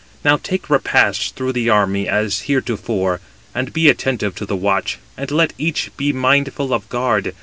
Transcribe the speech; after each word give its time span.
Now 0.25 0.37
take 0.37 0.67
repast 0.67 1.35
through 1.35 1.51
the 1.53 1.69
army, 1.69 2.07
as 2.09 2.45
heretofore, 2.49 3.19
and 3.53 3.71
be 3.71 3.87
attentive 3.87 4.33
to 4.37 4.47
the 4.47 4.55
watch, 4.55 4.97
and 5.15 5.29
let 5.29 5.53
each 5.59 5.95
be 5.95 6.11
mindful 6.11 6.73
of 6.73 6.89
guard. 6.89 7.35